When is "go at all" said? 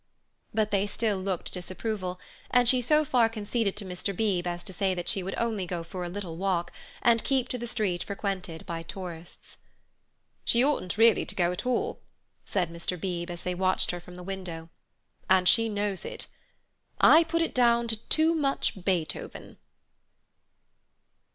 11.35-11.99